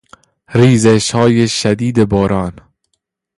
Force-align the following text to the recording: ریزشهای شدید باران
ریزشهای 0.55 1.47
شدید 1.47 2.03
باران 2.05 2.55